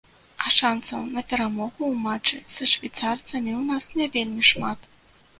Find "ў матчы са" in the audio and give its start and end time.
1.89-2.67